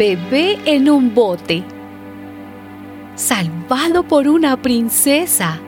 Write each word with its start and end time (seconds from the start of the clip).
Bebé 0.00 0.58
en 0.64 0.88
un 0.88 1.14
bote. 1.14 1.62
Salvado 3.16 4.02
por 4.02 4.28
una 4.28 4.56
princesa. 4.62 5.60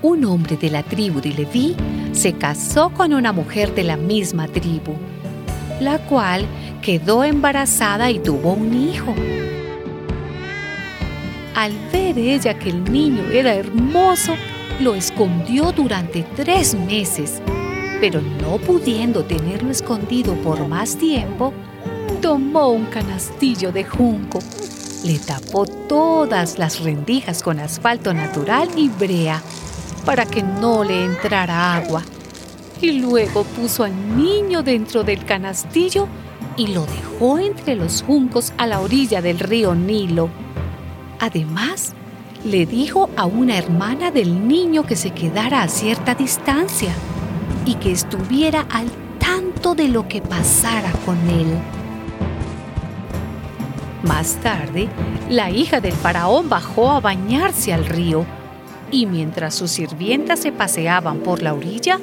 Un 0.00 0.24
hombre 0.24 0.56
de 0.56 0.70
la 0.70 0.84
tribu 0.84 1.20
de 1.20 1.34
Leví 1.34 1.76
se 2.12 2.32
casó 2.32 2.94
con 2.94 3.12
una 3.12 3.34
mujer 3.34 3.74
de 3.74 3.84
la 3.84 3.98
misma 3.98 4.48
tribu, 4.48 4.94
la 5.82 5.98
cual 5.98 6.46
quedó 6.80 7.24
embarazada 7.24 8.10
y 8.10 8.18
tuvo 8.18 8.54
un 8.54 8.72
hijo. 8.72 9.14
Al 11.54 11.74
ver 11.92 12.18
ella 12.18 12.58
que 12.58 12.70
el 12.70 12.90
niño 12.90 13.24
era 13.30 13.52
hermoso, 13.52 14.32
lo 14.80 14.94
escondió 14.94 15.72
durante 15.72 16.22
tres 16.34 16.74
meses 16.74 17.42
pero 18.02 18.20
no 18.20 18.58
pudiendo 18.58 19.24
tenerlo 19.24 19.70
escondido 19.70 20.34
por 20.42 20.66
más 20.66 20.96
tiempo, 20.96 21.52
tomó 22.20 22.70
un 22.70 22.86
canastillo 22.86 23.70
de 23.70 23.84
junco, 23.84 24.40
le 25.04 25.20
tapó 25.20 25.66
todas 25.66 26.58
las 26.58 26.80
rendijas 26.80 27.44
con 27.44 27.60
asfalto 27.60 28.12
natural 28.12 28.68
y 28.74 28.88
brea 28.88 29.40
para 30.04 30.26
que 30.26 30.42
no 30.42 30.82
le 30.82 31.04
entrara 31.04 31.76
agua, 31.76 32.02
y 32.80 32.90
luego 32.90 33.44
puso 33.44 33.84
al 33.84 34.16
niño 34.16 34.64
dentro 34.64 35.04
del 35.04 35.24
canastillo 35.24 36.08
y 36.56 36.66
lo 36.74 36.86
dejó 36.86 37.38
entre 37.38 37.76
los 37.76 38.02
juncos 38.02 38.52
a 38.58 38.66
la 38.66 38.80
orilla 38.80 39.22
del 39.22 39.38
río 39.38 39.76
Nilo. 39.76 40.28
Además, 41.20 41.92
le 42.44 42.66
dijo 42.66 43.10
a 43.16 43.26
una 43.26 43.56
hermana 43.56 44.10
del 44.10 44.48
niño 44.48 44.82
que 44.82 44.96
se 44.96 45.12
quedara 45.12 45.62
a 45.62 45.68
cierta 45.68 46.16
distancia 46.16 46.92
y 47.64 47.74
que 47.76 47.92
estuviera 47.92 48.66
al 48.70 48.90
tanto 49.18 49.74
de 49.74 49.88
lo 49.88 50.08
que 50.08 50.20
pasara 50.20 50.92
con 51.04 51.16
él. 51.28 51.46
Más 54.02 54.36
tarde, 54.36 54.88
la 55.30 55.50
hija 55.50 55.80
del 55.80 55.92
faraón 55.92 56.48
bajó 56.48 56.90
a 56.90 57.00
bañarse 57.00 57.72
al 57.72 57.86
río 57.86 58.26
y 58.90 59.06
mientras 59.06 59.54
sus 59.54 59.70
sirvientas 59.70 60.40
se 60.40 60.52
paseaban 60.52 61.20
por 61.20 61.42
la 61.42 61.54
orilla, 61.54 61.98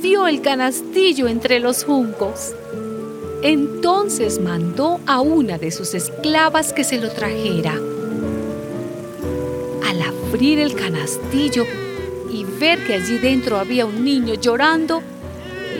vio 0.00 0.26
el 0.26 0.40
canastillo 0.40 1.28
entre 1.28 1.60
los 1.60 1.84
juncos. 1.84 2.54
Entonces 3.42 4.40
mandó 4.40 5.00
a 5.06 5.20
una 5.20 5.58
de 5.58 5.70
sus 5.70 5.94
esclavas 5.94 6.72
que 6.72 6.84
se 6.84 7.00
lo 7.00 7.10
trajera. 7.10 7.74
Al 9.88 10.02
abrir 10.02 10.58
el 10.60 10.74
canastillo, 10.74 11.64
y 12.30 12.44
ver 12.44 12.84
que 12.84 12.94
allí 12.94 13.18
dentro 13.18 13.58
había 13.58 13.86
un 13.86 14.04
niño 14.04 14.34
llorando, 14.34 15.02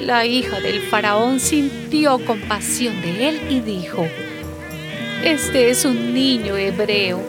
la 0.05 0.27
hija 0.27 0.61
del 0.61 0.81
faraón 0.81 1.41
sintió 1.41 2.19
compasión 2.25 3.01
de 3.03 3.29
él 3.29 3.41
y 3.49 3.61
dijo, 3.61 4.07
Este 5.25 5.71
es 5.71 5.85
un 5.85 6.15
niño 6.15 6.57
hebreo. 6.57 7.21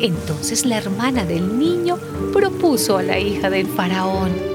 Entonces 0.00 0.66
la 0.66 0.78
hermana 0.78 1.24
del 1.24 1.58
niño 1.58 1.98
propuso 2.32 2.98
a 2.98 3.02
la 3.02 3.18
hija 3.18 3.50
del 3.50 3.66
faraón, 3.66 4.52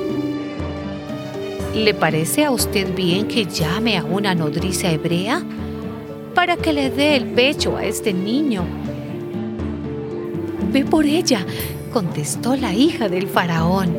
¿Le 1.73 1.93
parece 1.93 2.43
a 2.43 2.49
usted 2.49 2.95
bien 2.95 3.27
que 3.27 3.45
llame 3.45 3.97
a 3.97 4.03
una 4.03 4.33
nodriza 4.33 4.91
hebrea 4.91 5.43
para 6.33 6.57
que 6.57 6.73
le 6.73 6.89
dé 6.89 7.15
el 7.15 7.25
pecho 7.27 7.77
a 7.77 7.85
este 7.85 8.13
niño? 8.13 8.65
Ve 10.71 10.83
por 10.85 11.05
ella, 11.05 11.45
contestó 11.87 12.55
la 12.55 12.73
hija 12.73 13.09
del 13.09 13.27
faraón. 13.27 13.95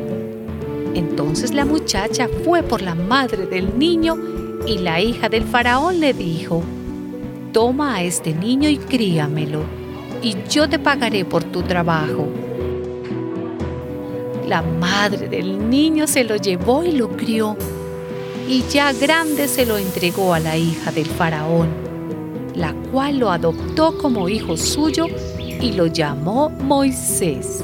Entonces 0.95 1.53
la 1.53 1.65
muchacha 1.65 2.27
fue 2.43 2.63
por 2.63 2.81
la 2.81 2.95
madre 2.95 3.45
del 3.45 3.77
niño 3.77 4.17
y 4.65 4.79
la 4.79 5.01
hija 5.01 5.29
del 5.29 5.43
faraón 5.43 5.99
le 5.99 6.13
dijo, 6.13 6.63
Toma 7.53 7.95
a 7.95 8.03
este 8.03 8.33
niño 8.33 8.69
y 8.69 8.77
críamelo, 8.77 9.61
y 10.21 10.35
yo 10.49 10.69
te 10.69 10.77
pagaré 10.79 11.25
por 11.25 11.43
tu 11.43 11.61
trabajo. 11.61 12.27
La 14.47 14.61
madre 14.61 15.27
del 15.29 15.69
niño 15.69 16.07
se 16.07 16.23
lo 16.23 16.35
llevó 16.35 16.83
y 16.83 16.91
lo 16.91 17.09
crió, 17.09 17.55
y 18.47 18.63
ya 18.63 18.93
grande 18.93 19.47
se 19.47 19.65
lo 19.65 19.77
entregó 19.77 20.33
a 20.33 20.39
la 20.39 20.57
hija 20.57 20.91
del 20.91 21.05
faraón, 21.05 21.69
la 22.55 22.73
cual 22.91 23.19
lo 23.19 23.31
adoptó 23.31 23.97
como 23.97 24.29
hijo 24.29 24.57
suyo 24.57 25.07
y 25.39 25.73
lo 25.73 25.87
llamó 25.87 26.49
Moisés 26.49 27.63